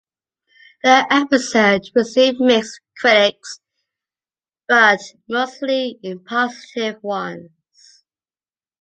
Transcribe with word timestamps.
The 0.81 1.05
episode 1.13 1.83
received 1.93 2.39
mixed 2.39 2.81
critiques, 2.97 3.61
but 4.67 4.99
mostly 5.29 5.99
positive 6.25 7.03
ones. 7.03 7.51